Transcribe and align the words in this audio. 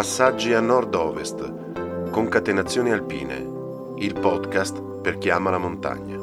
Passaggi 0.00 0.54
a 0.54 0.60
nord-ovest, 0.60 2.08
concatenazioni 2.08 2.90
alpine, 2.90 3.96
il 3.98 4.18
podcast 4.18 4.82
per 5.02 5.18
chi 5.18 5.28
ama 5.28 5.50
la 5.50 5.58
montagna. 5.58 6.16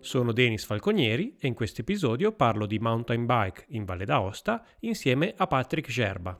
Sono 0.00 0.32
Denis 0.32 0.64
Falconieri 0.64 1.36
e 1.38 1.46
in 1.46 1.54
questo 1.54 1.82
episodio 1.82 2.32
parlo 2.32 2.66
di 2.66 2.80
mountain 2.80 3.26
bike 3.26 3.66
in 3.68 3.84
Valle 3.84 4.06
d'Aosta 4.06 4.64
insieme 4.80 5.34
a 5.36 5.46
Patrick 5.46 5.88
Gerba. 5.88 6.36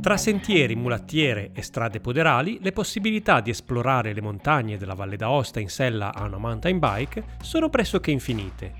Tra 0.00 0.16
sentieri, 0.16 0.76
mulattiere 0.76 1.50
e 1.52 1.60
strade 1.60 2.00
poderali, 2.00 2.58
le 2.62 2.72
possibilità 2.72 3.42
di 3.42 3.50
esplorare 3.50 4.14
le 4.14 4.22
montagne 4.22 4.78
della 4.78 4.94
Valle 4.94 5.16
d'Aosta 5.16 5.60
in 5.60 5.68
sella 5.68 6.14
a 6.14 6.24
una 6.24 6.38
mountain 6.38 6.78
bike 6.78 7.36
sono 7.42 7.68
pressoché 7.68 8.10
infinite. 8.10 8.72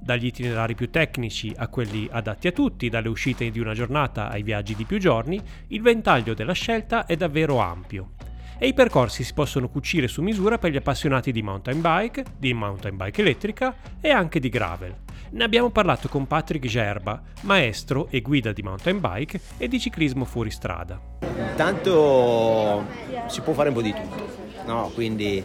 Dagli 0.00 0.26
itinerari 0.26 0.74
più 0.74 0.90
tecnici 0.90 1.54
a 1.56 1.68
quelli 1.68 2.08
adatti 2.10 2.48
a 2.48 2.52
tutti, 2.52 2.88
dalle 2.88 3.08
uscite 3.08 3.50
di 3.50 3.60
una 3.60 3.72
giornata 3.72 4.28
ai 4.28 4.42
viaggi 4.42 4.74
di 4.74 4.84
più 4.84 4.98
giorni, 4.98 5.40
il 5.68 5.80
ventaglio 5.80 6.34
della 6.34 6.52
scelta 6.52 7.06
è 7.06 7.14
davvero 7.14 7.58
ampio 7.58 8.13
e 8.58 8.66
i 8.66 8.74
percorsi 8.74 9.24
si 9.24 9.32
possono 9.32 9.68
cucire 9.68 10.08
su 10.08 10.22
misura 10.22 10.58
per 10.58 10.70
gli 10.70 10.76
appassionati 10.76 11.32
di 11.32 11.42
mountain 11.42 11.80
bike, 11.80 12.24
di 12.36 12.52
mountain 12.54 12.96
bike 12.96 13.20
elettrica 13.20 13.74
e 14.00 14.10
anche 14.10 14.40
di 14.40 14.48
gravel. 14.48 14.94
Ne 15.30 15.44
abbiamo 15.44 15.70
parlato 15.70 16.08
con 16.08 16.26
Patrick 16.26 16.66
Gerba, 16.66 17.20
maestro 17.40 18.06
e 18.10 18.20
guida 18.20 18.52
di 18.52 18.62
mountain 18.62 19.00
bike 19.00 19.40
e 19.56 19.66
di 19.66 19.80
ciclismo 19.80 20.24
fuoristrada. 20.24 21.00
Intanto 21.22 22.84
si 23.26 23.40
può 23.40 23.52
fare 23.52 23.70
un 23.70 23.74
po' 23.74 23.82
di 23.82 23.92
tutto, 23.92 24.26
no? 24.66 24.90
quindi 24.94 25.44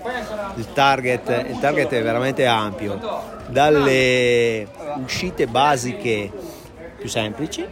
il 0.56 0.74
target, 0.74 1.48
il 1.50 1.58
target 1.60 1.90
è 1.90 2.04
veramente 2.04 2.46
ampio, 2.46 3.00
dalle 3.48 4.68
uscite 5.02 5.48
basiche 5.48 6.32
più 7.00 7.10
semplici, 7.10 7.66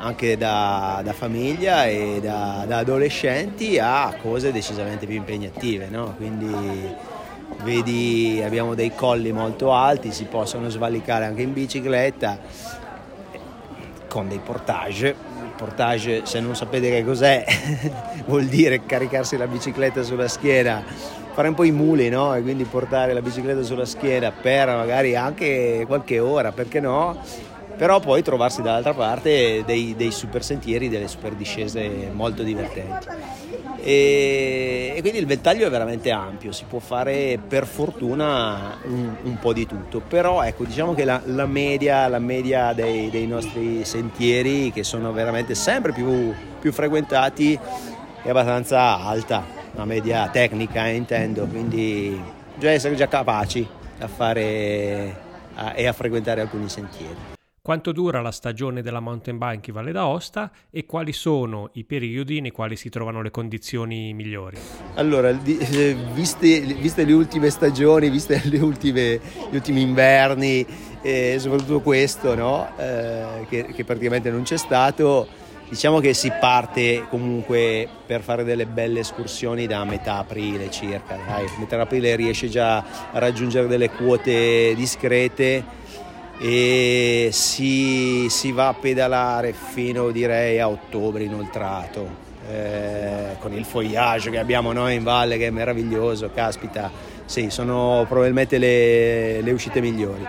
anche 0.00 0.36
da, 0.36 1.00
da 1.04 1.12
famiglia 1.12 1.86
e 1.86 2.20
da, 2.22 2.64
da, 2.66 2.78
adolescenti, 2.78 3.78
a 3.78 4.14
cose 4.20 4.50
decisamente 4.50 5.06
più 5.06 5.16
impegnative, 5.16 5.88
no? 5.90 6.14
quindi 6.16 6.88
vedi 7.62 8.42
abbiamo 8.42 8.74
dei 8.74 8.94
colli 8.94 9.30
molto 9.30 9.72
alti, 9.72 10.10
si 10.12 10.24
possono 10.24 10.70
svalicare 10.70 11.26
anche 11.26 11.42
in 11.42 11.52
bicicletta 11.52 12.38
con 14.08 14.28
dei 14.28 14.40
portage. 14.42 15.28
Portage, 15.56 16.22
se 16.24 16.40
non 16.40 16.56
sapete 16.56 16.88
che 16.88 17.04
cos'è, 17.04 17.44
vuol 18.24 18.46
dire 18.46 18.86
caricarsi 18.86 19.36
la 19.36 19.46
bicicletta 19.46 20.02
sulla 20.02 20.28
schiena, 20.28 20.82
fare 21.32 21.48
un 21.48 21.54
po' 21.54 21.64
i 21.64 21.70
muli, 21.70 22.08
no? 22.08 22.34
E 22.34 22.40
quindi 22.40 22.64
portare 22.64 23.12
la 23.12 23.20
bicicletta 23.20 23.62
sulla 23.62 23.84
schiena 23.84 24.32
per 24.32 24.68
magari 24.68 25.14
anche 25.14 25.84
qualche 25.86 26.18
ora, 26.18 26.52
perché 26.52 26.80
no? 26.80 27.22
Però 27.80 27.98
poi 27.98 28.20
trovarsi 28.20 28.60
dall'altra 28.60 28.92
parte 28.92 29.62
dei, 29.64 29.94
dei 29.96 30.10
super 30.10 30.44
sentieri, 30.44 30.90
delle 30.90 31.08
super 31.08 31.32
discese 31.32 32.10
molto 32.12 32.42
divertenti. 32.42 33.06
E, 33.80 34.92
e, 34.94 35.00
quindi 35.00 35.18
il 35.18 35.24
ventaglio 35.24 35.66
è 35.66 35.70
veramente 35.70 36.10
ampio, 36.10 36.52
si 36.52 36.66
può 36.68 36.78
fare 36.78 37.40
per 37.48 37.64
fortuna 37.64 38.76
un, 38.82 39.16
un 39.22 39.38
po' 39.38 39.54
di 39.54 39.66
tutto, 39.66 40.02
però 40.06 40.42
ecco 40.42 40.64
diciamo 40.64 40.92
che 40.92 41.04
la, 41.04 41.22
la 41.24 41.46
media, 41.46 42.06
la 42.08 42.18
media 42.18 42.74
dei, 42.74 43.08
dei, 43.08 43.26
nostri 43.26 43.82
sentieri 43.86 44.70
che 44.72 44.84
sono 44.84 45.10
veramente 45.12 45.54
sempre 45.54 45.92
più, 45.92 46.34
più 46.60 46.72
frequentati 46.72 47.58
è 48.22 48.28
abbastanza 48.28 48.98
alta, 48.98 49.42
una 49.72 49.86
media 49.86 50.28
tecnica 50.28 50.86
intendo, 50.86 51.46
quindi 51.46 52.22
bisogna 52.56 52.74
essere 52.74 52.94
già 52.94 53.08
capaci 53.08 53.66
a 54.00 54.06
fare 54.06 55.16
a, 55.54 55.72
e 55.74 55.86
a 55.86 55.94
frequentare 55.94 56.42
alcuni 56.42 56.68
sentieri 56.68 57.38
quanto 57.62 57.92
dura 57.92 58.20
la 58.20 58.30
stagione 58.30 58.82
della 58.82 59.00
mountain 59.00 59.36
bike 59.36 59.70
in 59.70 59.74
Valle 59.74 59.92
d'Aosta 59.92 60.50
e 60.70 60.86
quali 60.86 61.12
sono 61.12 61.70
i 61.74 61.84
periodi 61.84 62.40
nei 62.40 62.50
quali 62.50 62.76
si 62.76 62.88
trovano 62.88 63.20
le 63.20 63.30
condizioni 63.30 64.14
migliori? 64.14 64.56
Allora, 64.94 65.28
eh, 65.28 65.96
viste, 66.12 66.60
viste 66.60 67.04
le 67.04 67.12
ultime 67.12 67.50
stagioni, 67.50 68.08
viste 68.08 68.40
ultime, 68.60 69.20
gli 69.50 69.54
ultimi 69.56 69.82
inverni 69.82 70.66
e 71.02 71.36
soprattutto 71.38 71.80
questo, 71.80 72.34
no? 72.34 72.76
eh, 72.78 73.46
che, 73.48 73.66
che 73.66 73.84
praticamente 73.84 74.30
non 74.30 74.42
c'è 74.42 74.56
stato, 74.56 75.28
diciamo 75.68 76.00
che 76.00 76.14
si 76.14 76.32
parte 76.40 77.06
comunque 77.10 77.86
per 78.06 78.22
fare 78.22 78.42
delle 78.42 78.66
belle 78.66 79.00
escursioni 79.00 79.66
da 79.66 79.84
metà 79.84 80.16
aprile 80.16 80.70
circa. 80.70 81.16
Dai, 81.26 81.46
metà 81.58 81.80
aprile 81.80 82.16
riesce 82.16 82.48
già 82.48 82.78
a 82.78 83.18
raggiungere 83.18 83.66
delle 83.66 83.90
quote 83.90 84.74
discrete 84.74 85.78
e 86.42 87.28
si, 87.32 88.28
si, 88.30 88.50
va 88.50 88.68
a 88.68 88.74
pedalare 88.74 89.52
fino 89.52 90.10
direi 90.10 90.58
a 90.58 90.70
ottobre 90.70 91.24
inoltrato 91.24 92.08
eh, 92.50 93.36
con 93.40 93.52
il 93.52 93.66
fogliage 93.66 94.30
che 94.30 94.38
abbiamo 94.38 94.72
noi 94.72 94.94
in 94.94 95.02
valle 95.02 95.36
che 95.36 95.48
è 95.48 95.50
meraviglioso 95.50 96.30
caspita. 96.32 96.90
Sì 97.26 97.50
sono 97.50 98.06
probabilmente 98.08 98.56
le, 98.56 99.42
le 99.42 99.52
uscite 99.52 99.82
migliori. 99.82 100.26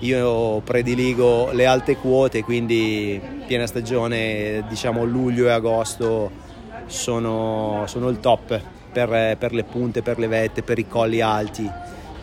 Io 0.00 0.60
prediligo 0.60 1.50
le 1.50 1.66
alte 1.66 1.96
quote 1.96 2.44
quindi 2.44 3.20
piena 3.44 3.66
stagione 3.66 4.64
diciamo 4.68 5.02
luglio 5.02 5.46
e 5.46 5.50
agosto 5.50 6.30
sono, 6.86 7.82
sono 7.86 8.08
il 8.10 8.20
top 8.20 8.60
per, 8.92 9.36
per 9.36 9.52
le 9.52 9.64
punte 9.64 10.02
per 10.02 10.20
le 10.20 10.28
vette 10.28 10.62
per 10.62 10.78
i 10.78 10.86
colli 10.86 11.20
alti 11.20 11.68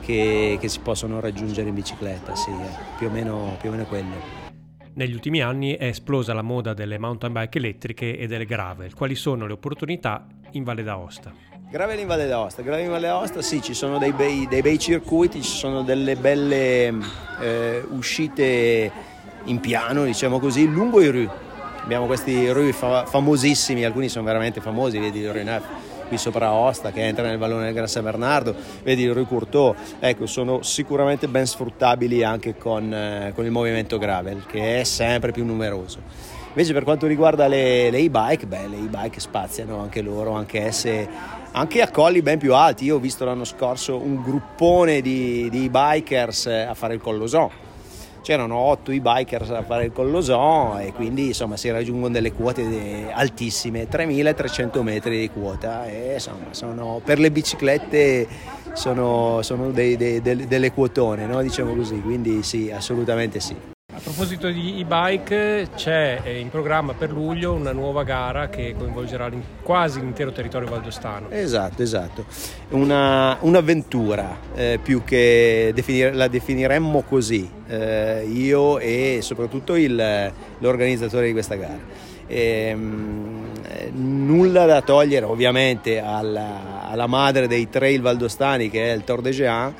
che, 0.05 0.57
che 0.59 0.69
si 0.69 0.79
possono 0.79 1.19
raggiungere 1.19 1.67
in 1.67 1.75
bicicletta, 1.75 2.35
sì, 2.35 2.51
più 2.97 3.07
o 3.07 3.09
meno, 3.09 3.57
più 3.59 3.69
o 3.69 3.71
meno 3.71 3.85
quello. 3.85 4.43
Negli 4.93 5.13
ultimi 5.13 5.41
anni 5.41 5.75
è 5.75 5.85
esplosa 5.85 6.33
la 6.33 6.43
moda 6.43 6.73
delle 6.73 6.97
mountain 6.97 7.33
bike 7.33 7.57
elettriche 7.57 8.17
e 8.17 8.27
delle 8.27 8.45
gravel. 8.45 8.93
Quali 8.93 9.15
sono 9.15 9.47
le 9.47 9.53
opportunità 9.53 10.25
in 10.51 10.63
Valle 10.63 10.83
d'Aosta? 10.83 11.33
Gravel 11.69 11.99
in 11.99 12.07
Valle 12.07 12.27
d'Aosta, 12.27 12.61
Gravel 12.61 12.85
in 12.85 12.91
Valle 12.91 13.07
d'Aosta 13.07 13.41
sì, 13.41 13.61
ci 13.61 13.73
sono 13.73 13.97
dei 13.97 14.13
bei, 14.13 14.47
dei 14.47 14.61
bei 14.61 14.77
circuiti, 14.77 15.41
ci 15.41 15.51
sono 15.51 15.81
delle 15.81 16.15
belle 16.15 16.93
eh, 17.41 17.83
uscite 17.89 18.91
in 19.45 19.59
piano, 19.59 20.05
diciamo 20.05 20.39
così, 20.39 20.69
lungo 20.69 21.01
i 21.01 21.09
rue. 21.09 21.29
Abbiamo 21.83 22.05
questi 22.05 22.49
rue 22.51 22.71
fa- 22.71 23.05
famosissimi, 23.05 23.83
alcuni 23.83 24.07
sono 24.07 24.23
veramente 24.23 24.61
famosi, 24.61 24.99
vedi 24.99 25.19
il 25.19 25.31
Rue 25.31 25.43
Neuf 25.43 25.65
qui 26.07 26.17
sopra 26.17 26.47
Aosta 26.47 26.91
che 26.91 27.01
entra 27.01 27.25
nel 27.25 27.37
vallone 27.37 27.65
del 27.65 27.73
Gran 27.73 27.87
San 27.87 28.03
Bernardo, 28.03 28.55
vedi 28.83 29.03
il 29.03 29.13
Rue 29.13 29.25
Courteau, 29.25 29.75
ecco 29.99 30.25
sono 30.25 30.61
sicuramente 30.61 31.27
ben 31.27 31.45
sfruttabili 31.45 32.23
anche 32.23 32.55
con, 32.55 32.93
eh, 32.93 33.31
con 33.35 33.45
il 33.45 33.51
movimento 33.51 33.97
gravel 33.97 34.45
che 34.45 34.79
è 34.79 34.83
sempre 34.83 35.31
più 35.31 35.45
numeroso. 35.45 35.99
Invece 36.49 36.71
per 36.71 36.83
quanto 36.83 37.05
riguarda 37.05 37.47
le, 37.47 37.89
le 37.89 37.97
e-bike, 37.97 38.45
beh, 38.45 38.67
le 38.69 38.77
e-bike 38.77 39.19
spaziano 39.19 39.81
anche 39.81 40.01
loro, 40.01 40.31
anche 40.31 40.61
esse, 40.61 41.05
anche 41.51 41.81
a 41.81 41.91
colli 41.91 42.21
ben 42.21 42.39
più 42.39 42.53
alti. 42.53 42.85
Io 42.85 42.95
ho 42.95 42.99
visto 42.99 43.25
l'anno 43.25 43.43
scorso 43.43 43.97
un 43.97 44.23
gruppone 44.23 45.01
di, 45.01 45.49
di 45.49 45.69
bikers 45.69 46.45
a 46.47 46.73
fare 46.73 46.93
il 46.93 47.01
Collosò 47.01 47.63
c'erano 48.25 48.55
otto 48.55 48.91
i 48.91 48.99
bikers 48.99 49.51
a 49.51 49.61
fare 49.61 49.85
il 49.85 49.91
Collosò 49.91 50.79
e 50.79 50.91
quindi 50.93 51.27
insomma 51.27 51.57
si 51.57 51.69
raggiungono 51.69 52.11
delle 52.11 52.33
quote 52.33 53.11
altissime, 53.13 53.87
3300 53.87 54.81
metri 54.81 55.19
di 55.19 55.29
quota 55.29 55.85
e 55.85 56.13
insomma 56.13 56.47
sono, 56.49 56.99
per 57.05 57.19
le 57.19 57.29
biciclette 57.29 58.27
sono, 58.73 59.43
sono 59.43 59.69
dei, 59.69 59.95
dei, 59.95 60.21
delle, 60.21 60.71
quotone, 60.71 61.27
no? 61.27 61.43
diciamo 61.43 61.75
così, 61.75 62.01
quindi 62.01 62.41
sì, 62.41 62.71
assolutamente 62.71 63.39
sì 63.39 63.73
proposito 64.15 64.47
di 64.47 64.79
e-bike, 64.79 65.71
c'è 65.75 66.21
eh, 66.23 66.39
in 66.39 66.49
programma 66.49 66.93
per 66.93 67.11
luglio 67.11 67.51
una 67.51 67.73
nuova 67.73 68.03
gara 68.03 68.47
che 68.47 68.73
coinvolgerà 68.77 69.29
quasi 69.61 69.99
l'intero 69.99 70.31
territorio 70.31 70.69
valdostano. 70.69 71.29
Esatto, 71.31 71.81
esatto. 71.81 72.25
Una, 72.69 73.35
un'avventura, 73.41 74.37
eh, 74.55 74.79
più 74.81 75.03
che 75.03 75.73
definire, 75.75 76.13
la 76.13 76.29
definiremmo 76.29 77.01
così, 77.01 77.49
eh, 77.67 78.25
io 78.31 78.79
e 78.79 79.19
soprattutto 79.21 79.75
il, 79.75 80.31
l'organizzatore 80.59 81.25
di 81.25 81.33
questa 81.33 81.55
gara. 81.55 81.79
E, 82.25 82.67
ehm, 82.69 83.43
nulla 83.95 84.65
da 84.65 84.81
togliere 84.81 85.25
ovviamente 85.25 85.99
alla, 85.99 86.87
alla 86.89 87.07
madre 87.07 87.47
dei 87.47 87.69
trail 87.69 87.99
valdostani 88.01 88.69
che 88.69 88.91
è 88.91 88.95
il 88.95 89.03
Tor 89.03 89.21
de 89.21 89.31
Jean 89.31 89.73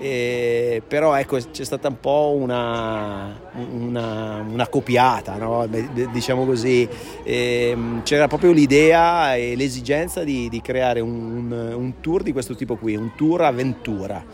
eh, 0.00 0.80
però 0.86 1.16
ecco 1.16 1.38
c'è 1.50 1.64
stata 1.64 1.88
un 1.88 1.98
po' 1.98 2.36
una, 2.38 3.36
una, 3.72 4.46
una 4.48 4.68
copiata, 4.68 5.36
no? 5.36 5.66
diciamo 6.12 6.46
così, 6.46 6.88
eh, 7.24 7.76
c'era 8.04 8.28
proprio 8.28 8.52
l'idea 8.52 9.34
e 9.34 9.56
l'esigenza 9.56 10.22
di, 10.22 10.48
di 10.48 10.60
creare 10.60 11.00
un, 11.00 11.50
un, 11.50 11.94
tour 12.00 12.22
di 12.22 12.32
questo 12.32 12.54
tipo 12.54 12.76
qui, 12.76 12.94
un 12.94 13.16
tour 13.16 13.42
avventura. 13.42 14.24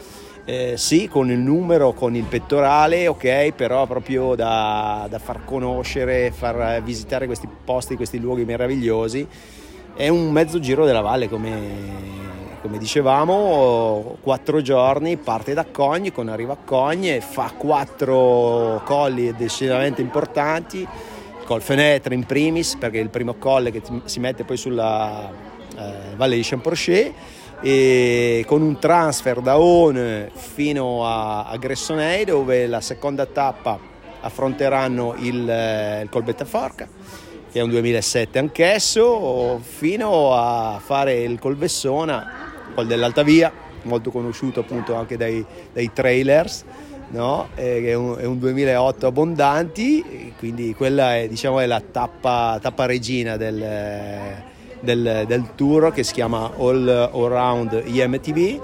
eh, 0.44 0.74
sì, 0.76 1.08
con 1.08 1.30
il 1.30 1.38
numero, 1.38 1.94
con 1.94 2.14
il 2.14 2.24
pettorale, 2.24 3.08
ok, 3.08 3.52
però 3.52 3.86
proprio 3.86 4.34
da, 4.34 5.06
da, 5.08 5.18
far 5.18 5.46
conoscere, 5.46 6.30
far 6.30 6.82
visitare 6.82 7.24
questi 7.24 7.48
posti, 7.64 7.96
questi 7.96 8.18
luoghi 8.18 8.44
meravigliosi. 8.44 9.26
È 9.96 10.08
un 10.08 10.30
mezzo 10.30 10.58
giro 10.58 10.84
della 10.84 11.00
valle, 11.00 11.30
come, 11.30 12.23
come 12.64 12.78
dicevamo, 12.78 14.16
quattro 14.22 14.62
giorni, 14.62 15.18
parte 15.18 15.52
da 15.52 15.66
Cogne, 15.70 16.12
con 16.12 16.28
arriva 16.28 16.54
a 16.54 16.56
Cogne, 16.64 17.20
fa 17.20 17.52
quattro 17.58 18.80
colli 18.86 19.34
decisamente 19.36 20.00
importanti, 20.00 20.88
col 21.44 21.60
Fenetre 21.60 22.14
in 22.14 22.24
primis, 22.24 22.76
perché 22.76 23.00
è 23.00 23.02
il 23.02 23.10
primo 23.10 23.34
colle 23.34 23.70
che 23.70 23.82
si 24.04 24.18
mette 24.18 24.44
poi 24.44 24.56
sulla 24.56 25.30
eh, 25.76 26.16
valle 26.16 26.36
di 26.36 26.42
Champorcher 26.42 27.12
e 27.60 28.44
con 28.46 28.62
un 28.62 28.78
transfer 28.78 29.40
da 29.40 29.58
On 29.58 30.30
fino 30.32 31.06
a, 31.06 31.44
a 31.44 31.58
Gressonei 31.58 32.24
dove 32.24 32.66
la 32.66 32.80
seconda 32.80 33.26
tappa 33.26 33.78
affronteranno 34.20 35.16
il, 35.18 35.46
eh, 35.50 36.00
il 36.00 36.08
Colbetta 36.08 36.46
Forca 36.46 36.88
che 37.52 37.60
è 37.60 37.62
un 37.62 37.68
2007 37.68 38.38
anch'esso 38.38 39.60
fino 39.62 40.34
a 40.34 40.80
fare 40.82 41.22
il 41.22 41.38
Colvessona 41.38 42.52
col 42.74 42.86
dell'Alta 42.86 43.22
Via 43.22 43.52
molto 43.82 44.10
conosciuto 44.10 44.60
appunto 44.60 44.94
anche 44.94 45.16
dai, 45.16 45.44
dai 45.72 45.92
trailers 45.92 46.64
no? 47.10 47.48
eh, 47.54 47.84
è, 47.84 47.94
un, 47.94 48.16
è, 48.18 48.24
un, 48.24 48.38
2008 48.38 49.06
abbondanti 49.06 50.32
quindi 50.38 50.74
quella 50.74 51.16
è, 51.16 51.28
diciamo, 51.28 51.60
è 51.60 51.66
la 51.66 51.80
tappa, 51.80 52.58
tappa 52.60 52.86
regina 52.86 53.36
del 53.36 54.52
del, 54.84 55.24
del 55.26 55.54
tour 55.56 55.92
che 55.92 56.04
si 56.04 56.12
chiama 56.12 56.52
All 56.58 56.86
Around 56.88 57.82
IMTV 57.86 58.60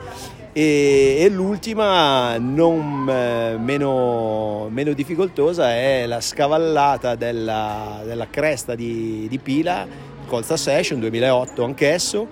e, 0.52 1.17
e 1.20 1.29
l'ultima 1.29 2.37
non 2.38 3.08
eh, 3.08 3.56
meno, 3.58 4.69
meno, 4.70 4.93
difficoltosa 4.93 5.73
è 5.73 6.06
la 6.06 6.20
scavallata 6.20 7.14
della, 7.14 8.02
della 8.05 8.29
cresta 8.29 8.75
di, 8.75 9.26
di 9.29 9.38
Pila 9.38 9.87
Colza 10.26 10.56
Session 10.56 11.00
2008 11.00 11.64
anch'esso 11.64 12.29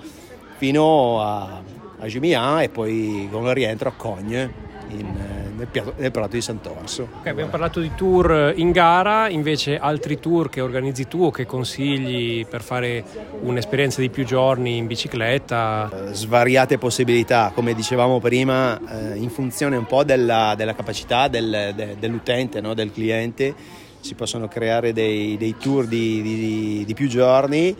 fino 0.58 1.22
a, 1.22 1.62
a 2.00 2.06
Gimian 2.06 2.62
e 2.62 2.68
poi 2.68 3.28
con 3.30 3.46
il 3.46 3.54
rientro 3.54 3.88
a 3.88 3.92
Cogne 3.96 4.66
in, 4.88 5.14
nel, 5.56 5.66
piatto, 5.68 5.94
nel 5.96 6.10
Prato 6.10 6.34
di 6.34 6.40
Sant'Orso. 6.40 7.08
Okay, 7.20 7.30
abbiamo 7.30 7.50
parlato 7.50 7.80
di 7.80 7.92
tour 7.94 8.52
in 8.56 8.72
gara, 8.72 9.28
invece 9.28 9.78
altri 9.78 10.18
tour 10.18 10.48
che 10.48 10.60
organizzi 10.60 11.06
tu 11.06 11.24
o 11.24 11.30
che 11.30 11.46
consigli 11.46 12.44
per 12.46 12.62
fare 12.62 13.04
un'esperienza 13.42 14.00
di 14.00 14.10
più 14.10 14.24
giorni 14.24 14.76
in 14.76 14.86
bicicletta? 14.86 16.08
Eh, 16.08 16.14
svariate 16.14 16.76
possibilità, 16.76 17.52
come 17.54 17.74
dicevamo 17.74 18.18
prima, 18.18 18.78
eh, 18.78 19.16
in 19.16 19.30
funzione 19.30 19.76
un 19.76 19.86
po' 19.86 20.02
della, 20.02 20.54
della 20.56 20.74
capacità 20.74 21.28
del, 21.28 21.72
de, 21.74 21.96
dell'utente, 21.98 22.60
no? 22.60 22.74
del 22.74 22.90
cliente, 22.90 23.54
si 24.00 24.14
possono 24.14 24.48
creare 24.48 24.92
dei, 24.92 25.36
dei 25.36 25.56
tour 25.56 25.86
di, 25.86 26.20
di, 26.22 26.84
di, 26.84 26.94
più 26.94 27.08
giorni, 27.08 27.76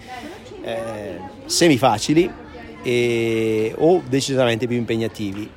eh, 0.62 1.19
semi 1.46 1.78
facili 1.78 2.46
e, 2.82 3.75
o 3.76 4.02
decisamente 4.08 4.66
più 4.66 4.76
impegnativi 4.76 5.50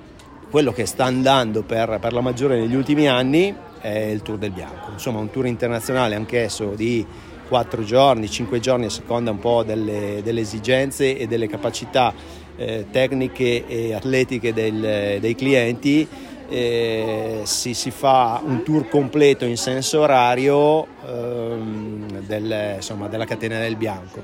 quello 0.51 0.73
che 0.73 0.85
sta 0.85 1.06
andando 1.06 1.63
per, 1.63 1.97
per, 2.01 2.12
la 2.12 2.19
maggiore 2.19 2.59
negli 2.59 2.75
ultimi 2.75 3.07
anni 3.07 3.56
è 3.79 3.88
il 3.88 4.21
Tour 4.21 4.38
del 4.38 4.51
Bianco, 4.51 4.91
insomma 4.91 5.19
un 5.19 5.31
tour 5.31 5.47
internazionale 5.47 6.15
anch'esso 6.15 6.73
di 6.75 7.03
4 7.47 7.83
giorni, 7.83 8.29
5 8.29 8.59
giorni 8.59 8.85
a 8.85 8.89
seconda 8.89 9.31
un 9.31 9.39
po' 9.39 9.63
delle, 9.63 10.19
delle 10.23 10.41
esigenze 10.41 11.18
e 11.18 11.25
delle 11.25 11.47
capacità 11.47 12.13
eh, 12.57 12.85
tecniche 12.91 13.65
e 13.65 13.94
atletiche 13.94 14.53
del, 14.53 15.19
dei 15.19 15.35
clienti. 15.35 16.07
Eh, 16.53 17.44
si, 17.44 17.74
si, 17.74 17.92
fa 17.92 18.42
un 18.44 18.62
tour 18.63 18.89
completo 18.89 19.45
in 19.45 19.56
senso 19.56 20.01
orario 20.01 20.86
ehm, 21.07 22.19
del, 22.25 22.74
insomma, 22.75 23.07
della 23.07 23.24
catena 23.24 23.57
del 23.57 23.77
bianco 23.77 24.21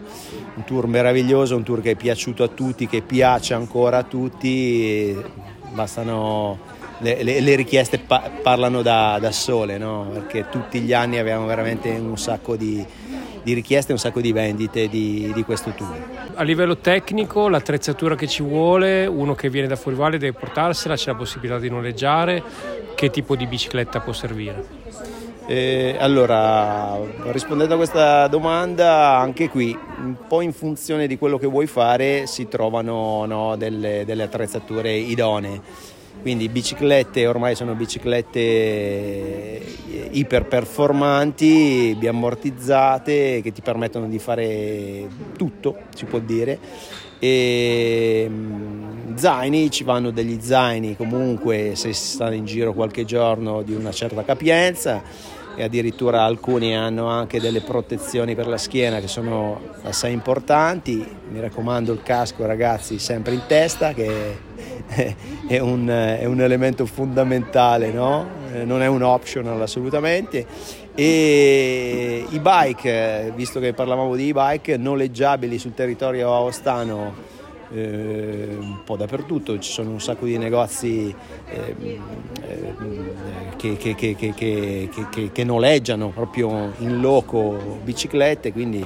un 0.56 0.65
tour 0.65 0.88
meraviglioso 0.88 1.56
un 1.56 1.63
tour 1.63 1.79
che 1.79 1.91
è 1.91 1.95
piaciuto 1.95 2.44
a 2.44 2.50
tutti 2.50 2.85
che 2.85 3.01
piace 3.01 3.53
ancora 3.53 4.00
a 4.00 4.03
tutti 4.03 5.15
bastano 5.71 6.75
le, 7.00 7.24
le, 7.24 7.39
le 7.39 7.56
richieste 7.56 8.00
pa- 8.00 8.30
parlano 8.41 8.81
da, 8.81 9.18
da 9.19 9.31
sole, 9.31 9.77
no? 9.77 10.09
perché 10.12 10.50
tutti 10.50 10.80
gli 10.80 10.94
anni 10.94 11.18
abbiamo 11.18 11.45
veramente 11.45 11.89
un 11.89 12.18
sacco 12.18 12.56
di, 12.56 12.83
di 13.47 13.53
richieste 13.53 13.91
e 13.91 13.94
un 13.94 13.99
sacco 13.99 14.19
di 14.19 14.33
vendite 14.33 14.89
di, 14.89 15.31
di, 15.33 15.44
questo 15.44 15.71
tour. 15.71 15.95
A 16.33 16.44
livello 16.44 16.79
tecnico, 16.79 17.47
l'attrezzatura 17.47 18.13
che 18.15 18.27
ci 18.27 18.44
vuole, 18.44 19.05
uno 19.05 19.35
che 19.35 19.49
viene 19.49 19.67
da 19.67 19.77
fuori 19.77 19.95
valle 19.95 20.17
deve 20.17 20.38
portarsela, 20.38 20.95
c'è 20.95 21.11
la 21.11 21.15
possibilità 21.15 21.57
di 21.57 21.69
noleggiare, 21.69 22.44
che 22.94 23.09
tipo 23.09 23.38
di 23.38 23.47
bicicletta 23.47 24.01
può 24.01 24.11
servire? 24.11 24.65
Eh, 25.45 25.95
allora, 25.97 26.99
rispondendo 27.31 27.75
a 27.75 27.77
questa 27.77 28.27
domanda, 28.27 29.17
anche 29.17 29.47
qui, 29.47 29.77
un 29.99 30.15
po' 30.27 30.41
in 30.41 30.51
funzione 30.51 31.07
di 31.07 31.17
quello 31.17 31.38
che 31.38 31.47
vuoi 31.47 31.67
fare, 31.67 32.27
si 32.27 32.49
trovano 32.49 33.23
no, 33.25 33.55
delle, 33.55 34.03
delle, 34.05 34.23
attrezzature 34.23 34.91
idonee. 34.91 35.61
Quindi 36.22 36.50
biciclette, 36.50 37.25
ormai 37.28 37.56
sono 37.56 37.74
biciclette 37.74 38.40
eh, 38.40 40.10
iperperformanti, 40.12 41.96
biammortizzate, 41.98 43.42
che 43.42 43.52
ti 43.52 43.62
permettono 43.62 44.08
di 44.08 44.19
fare 44.19 45.08
tutto, 45.38 45.78
si 45.96 46.06
può 46.06 46.19
dire. 46.19 46.60
E 47.19 48.28
mm, 48.30 49.16
zaini, 49.16 49.72
ci 49.72 49.84
vanno 49.84 50.12
degli 50.12 50.40
zaini 50.42 50.96
comunque 50.96 51.72
se 51.75 51.94
si 51.94 52.08
sta 52.14 52.31
in 52.31 52.46
giro 52.46 52.74
qualche 52.74 53.06
giorno 53.06 53.64
di 53.64 53.74
una 53.74 53.92
certa 53.92 54.24
capienza 54.24 55.02
e 55.56 55.64
addirittura 55.64 56.24
alcuni 56.24 56.75
hanno 56.75 57.08
anche 57.08 57.40
delle 57.40 57.62
protezioni 57.62 58.36
per 58.36 58.46
la 58.46 58.60
schiena 58.60 59.00
che 59.00 59.08
sono 59.08 59.60
assai 59.81 60.14
importanti. 60.14 61.04
Mi 61.31 61.40
raccomando 61.40 61.92
il 61.92 62.04
casco 62.04 62.46
ragazzi 62.46 63.00
sempre 63.00 63.34
in 63.34 63.42
testa 63.48 63.94
che 63.94 64.46
è 65.48 65.60
un, 65.60 65.88
è 65.88 66.25
un 66.25 66.42
elemento 66.42 66.86
fondamentale, 66.86 67.92
no? 67.92 68.28
Eh, 68.54 68.64
non 68.66 68.81
è 68.81 68.88
un 68.88 69.04
optional 69.04 69.61
assolutamente. 69.61 70.45
E 70.95 72.26
i 72.28 72.40
bike, 72.40 73.31
visto 73.35 73.59
che 73.59 73.73
parlavamo 73.73 74.16
di 74.16 74.30
e-bike, 74.30 74.78
noleggiabili 74.78 75.59
sul 75.59 75.73
territorio 75.76 76.33
aostano 76.33 77.35
eh, 77.71 78.47
un 78.59 78.80
po' 78.83 78.95
dappertutto, 78.95 79.59
ci 79.59 79.71
sono 79.71 79.92
un 79.92 80.02
sacco 80.02 80.26
di 80.26 80.38
negozi 80.38 81.14
eh, 81.50 82.00
che, 83.57 83.78
che, 83.78 83.94
che, 84.16 85.30
che, 85.31 85.44
noleggiano 85.44 86.09
proprio 86.09 86.73
in 86.80 87.00
loco 87.00 87.80
biciclette, 87.83 88.52
quindi 88.52 88.85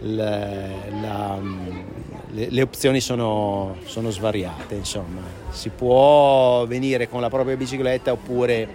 la, 0.00 0.66
la, 1.00 1.38
le, 2.30 2.48
le, 2.50 2.62
opzioni 2.62 3.00
sono, 3.00 3.76
sono 3.84 4.10
svariate, 4.10 4.74
insomma. 4.74 5.20
si 5.50 5.70
può 5.70 6.66
venire 6.66 7.08
con 7.08 7.20
la 7.20 7.28
propria 7.28 7.56
bicicletta 7.56 8.12
oppure 8.12 8.68